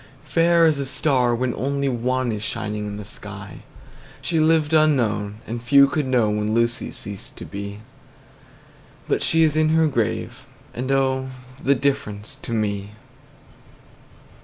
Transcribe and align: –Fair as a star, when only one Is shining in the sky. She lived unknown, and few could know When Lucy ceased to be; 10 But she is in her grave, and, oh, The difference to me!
–Fair 0.23 0.65
as 0.65 0.79
a 0.79 0.85
star, 0.87 1.35
when 1.35 1.53
only 1.53 1.87
one 1.87 2.31
Is 2.31 2.41
shining 2.41 2.87
in 2.87 2.97
the 2.97 3.05
sky. 3.05 3.59
She 4.19 4.39
lived 4.39 4.73
unknown, 4.73 5.37
and 5.45 5.61
few 5.61 5.87
could 5.87 6.07
know 6.07 6.31
When 6.31 6.55
Lucy 6.55 6.89
ceased 6.89 7.37
to 7.37 7.45
be; 7.45 7.73
10 7.73 7.81
But 9.07 9.21
she 9.21 9.43
is 9.43 9.55
in 9.55 9.69
her 9.69 9.85
grave, 9.85 10.47
and, 10.73 10.91
oh, 10.91 11.29
The 11.63 11.75
difference 11.75 12.33
to 12.41 12.51
me! 12.51 12.93